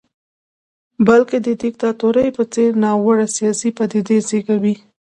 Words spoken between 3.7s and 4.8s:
پدیدې زېږوي.